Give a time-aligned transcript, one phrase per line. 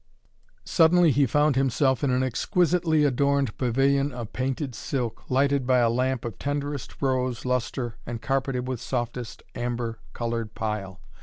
[0.65, 5.91] Suddenly he found himself in an exquisitely adorned pavilion of painted silk, lighted by a
[5.91, 10.99] lamp of tenderest rose lustre and carpeted with softest amber colored pile.